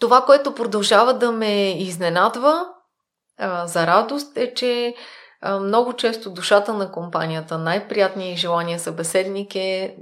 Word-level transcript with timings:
Това, 0.00 0.24
което 0.24 0.54
продължава 0.54 1.14
да 1.14 1.32
ме 1.32 1.82
изненадва 1.82 2.66
а, 3.38 3.66
за 3.66 3.86
радост 3.86 4.36
е, 4.36 4.54
че 4.54 4.94
а, 5.40 5.58
много 5.58 5.92
често 5.92 6.30
душата 6.30 6.74
на 6.74 6.92
компанията, 6.92 7.58
най-приятният 7.58 8.38
желания 8.38 8.78
събеседник 8.78 9.54
е 9.54 9.96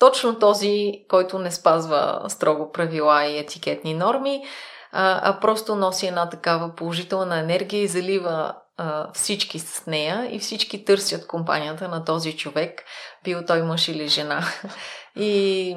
точно 0.00 0.38
този, 0.38 0.92
който 1.08 1.38
не 1.38 1.50
спазва 1.50 2.24
строго 2.28 2.72
правила 2.72 3.24
и 3.24 3.38
етикетни 3.38 3.94
норми, 3.94 4.44
а, 4.92 5.30
а 5.30 5.40
просто 5.40 5.76
носи 5.76 6.06
една 6.06 6.28
такава 6.28 6.74
положителна 6.74 7.38
енергия 7.38 7.82
и 7.82 7.88
залива 7.88 8.54
а, 8.76 9.12
всички 9.12 9.58
с 9.58 9.86
нея 9.86 10.28
и 10.30 10.38
всички 10.38 10.84
търсят 10.84 11.26
компанията 11.26 11.88
на 11.88 12.04
този 12.04 12.36
човек, 12.36 12.82
бил 13.24 13.44
той 13.46 13.62
мъж 13.62 13.88
или 13.88 14.08
жена. 14.08 14.42
И 15.16 15.76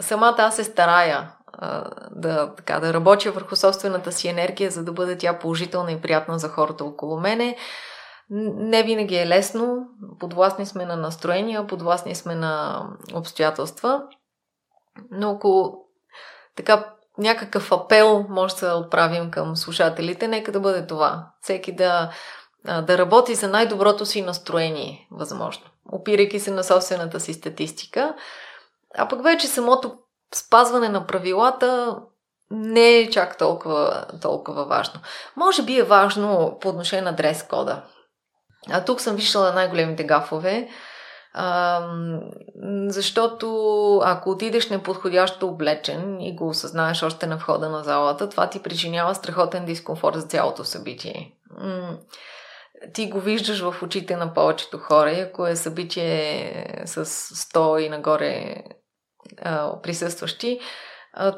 самата 0.00 0.36
аз 0.38 0.56
се 0.56 0.64
старая 0.64 1.32
да, 2.10 2.54
така, 2.54 2.80
да 2.80 2.92
работя 2.92 3.32
върху 3.32 3.56
собствената 3.56 4.12
си 4.12 4.28
енергия, 4.28 4.70
за 4.70 4.84
да 4.84 4.92
бъде 4.92 5.18
тя 5.18 5.38
положителна 5.38 5.92
и 5.92 6.00
приятна 6.00 6.38
за 6.38 6.48
хората 6.48 6.84
около 6.84 7.20
мене. 7.20 7.56
Не 8.30 8.82
винаги 8.82 9.16
е 9.16 9.26
лесно. 9.26 9.88
Подвластни 10.18 10.66
сме 10.66 10.84
на 10.84 10.96
настроения, 10.96 11.66
подвластни 11.66 12.14
сме 12.14 12.34
на 12.34 12.84
обстоятелства. 13.14 14.02
Но 15.10 15.30
ако 15.30 15.78
така 16.56 16.94
някакъв 17.18 17.72
апел 17.72 18.26
може 18.28 18.56
да 18.56 18.74
отправим 18.74 19.30
към 19.30 19.56
слушателите, 19.56 20.28
нека 20.28 20.52
да 20.52 20.60
бъде 20.60 20.86
това. 20.86 21.26
Всеки 21.40 21.72
да, 21.72 22.10
да 22.64 22.98
работи 22.98 23.34
за 23.34 23.48
най-доброто 23.48 24.06
си 24.06 24.22
настроение, 24.22 25.08
възможно, 25.10 25.64
опирайки 25.92 26.40
се 26.40 26.50
на 26.50 26.64
собствената 26.64 27.20
си 27.20 27.34
статистика. 27.34 28.14
А 28.98 29.08
пък 29.08 29.22
вече 29.22 29.46
самото 29.46 29.98
спазване 30.34 30.88
на 30.88 31.06
правилата 31.06 31.98
не 32.50 32.98
е 32.98 33.10
чак 33.10 33.38
толкова, 33.38 34.06
толкова 34.22 34.64
важно. 34.64 35.00
Може 35.36 35.62
би 35.62 35.78
е 35.78 35.82
важно 35.82 36.58
по 36.60 36.68
отношение 36.68 37.02
на 37.02 37.16
дрес-кода. 37.16 37.82
А 38.70 38.84
тук 38.84 39.00
съм 39.00 39.16
виждала 39.16 39.52
най-големите 39.52 40.04
гафове. 40.04 40.68
А, 41.32 41.80
защото 42.86 43.96
ако 44.04 44.30
отидеш 44.30 44.68
неподходящо 44.68 45.48
облечен 45.48 46.20
и 46.20 46.36
го 46.36 46.48
осъзнаеш 46.48 47.02
още 47.02 47.26
на 47.26 47.36
входа 47.36 47.68
на 47.68 47.84
залата, 47.84 48.28
това 48.28 48.50
ти 48.50 48.62
причинява 48.62 49.14
страхотен 49.14 49.64
дискомфорт 49.64 50.16
за 50.16 50.26
цялото 50.26 50.64
събитие. 50.64 51.32
Ти 52.94 53.10
го 53.10 53.20
виждаш 53.20 53.60
в 53.60 53.82
очите 53.82 54.16
на 54.16 54.34
повечето 54.34 54.78
хора 54.78 55.10
и 55.10 55.20
ако 55.20 55.46
е 55.46 55.56
събитие 55.56 56.82
с 56.84 57.04
100 57.04 57.78
и 57.78 57.88
нагоре 57.88 58.62
присъстващи, 59.82 60.60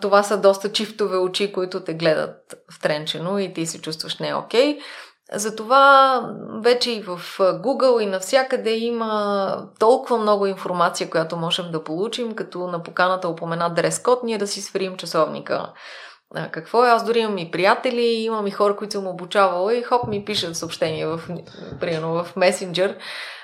това 0.01 0.23
са 0.23 0.41
доста 0.41 0.73
чифтове 0.73 1.17
очи, 1.17 1.53
които 1.53 1.85
те 1.85 1.95
гледат 1.95 2.55
втренчено 2.73 3.39
и 3.39 3.53
ти 3.53 3.67
се 3.67 3.81
чувстваш 3.81 4.19
не 4.19 4.35
окей. 4.35 4.77
Okay. 4.77 4.81
Затова 5.35 6.21
вече 6.63 6.91
и 6.91 7.03
в 7.03 7.21
Google 7.39 8.01
и 8.01 8.07
навсякъде 8.07 8.71
има 8.71 9.67
толкова 9.79 10.19
много 10.19 10.47
информация, 10.47 11.11
която 11.11 11.37
можем 11.37 11.71
да 11.71 11.85
получим, 11.85 12.35
като 12.35 12.67
на 12.67 12.83
поканата 12.83 13.29
упомена 13.29 13.75
дрес-код, 13.75 14.25
ние 14.25 14.39
да 14.39 14.47
си 14.47 14.63
сверим 14.63 14.97
часовника. 14.97 15.73
Какво 16.51 16.85
е? 16.85 16.89
Аз 16.89 17.05
дори 17.05 17.19
имам 17.19 17.39
и 17.39 17.51
приятели, 17.51 18.03
имам 18.03 18.47
и 18.47 18.51
хора, 18.51 18.77
които 18.77 18.93
съм 18.93 19.07
обучавала 19.07 19.75
и 19.75 19.83
хоп 19.83 20.07
ми 20.07 20.25
пишат 20.25 20.57
съобщения 20.57 21.09
в, 21.09 21.21
примерно 21.81 22.25
в 22.25 22.37
месенджер. 22.37 22.97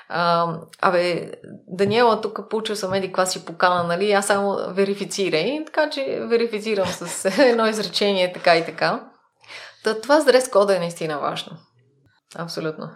Абе, 0.09 1.31
Даниела, 1.67 2.21
тук 2.21 2.49
получил 2.49 2.75
съм 2.75 2.93
еди 2.93 3.11
каква 3.11 3.25
покана, 3.45 3.83
нали? 3.83 4.11
Аз 4.11 4.25
само 4.25 4.57
верифицирай, 4.69 5.63
така 5.65 5.89
че 5.89 6.19
верифицирам 6.29 6.87
с 6.87 7.25
едно 7.39 7.67
изречение 7.67 8.33
така 8.33 8.57
и 8.57 8.65
така. 8.65 9.09
Та, 9.83 10.01
това 10.01 10.21
с 10.21 10.25
дрес 10.25 10.49
кода 10.49 10.75
е 10.75 10.79
наистина 10.79 11.19
важно. 11.19 11.57
Абсолютно. 12.35 12.89